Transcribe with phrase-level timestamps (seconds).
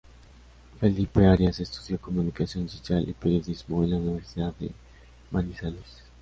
[0.79, 4.71] Felipe Arias estudio Comunicación social y periodismo en la Universidad de
[5.29, 6.01] Manizales.